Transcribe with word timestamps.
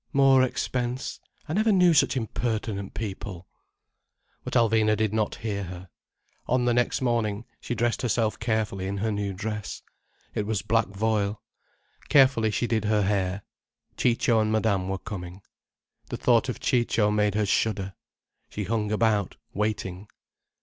"More 0.13 0.41
expense. 0.41 1.19
I 1.47 1.53
never 1.53 1.71
knew 1.71 1.93
such 1.93 2.17
impertinent 2.17 2.95
people—" 2.95 3.47
But 4.43 4.53
Alvina 4.55 4.97
did 4.97 5.13
not 5.13 5.35
hear 5.35 5.65
her. 5.65 5.89
On 6.47 6.65
the 6.65 6.73
next 6.73 7.01
morning 7.01 7.45
she 7.59 7.75
dressed 7.75 8.01
herself 8.01 8.39
carefully 8.39 8.87
in 8.87 8.97
her 8.97 9.11
new 9.11 9.31
dress. 9.31 9.83
It 10.33 10.47
was 10.47 10.63
black 10.63 10.87
voile. 10.87 11.43
Carefully 12.09 12.49
she 12.49 12.65
did 12.65 12.85
her 12.85 13.03
hair. 13.03 13.43
Ciccio 13.95 14.39
and 14.39 14.51
Madame 14.51 14.89
were 14.89 14.97
coming. 14.97 15.43
The 16.09 16.17
thought 16.17 16.49
of 16.49 16.59
Ciccio 16.59 17.11
made 17.11 17.35
her 17.35 17.45
shudder. 17.45 17.93
She 18.49 18.63
hung 18.63 18.91
about, 18.91 19.37
waiting. 19.53 20.07